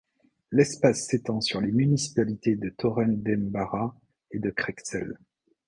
[0.51, 3.95] L'espace s'étend sur les municipalités de Torredembarra
[4.31, 5.19] et de Creixell.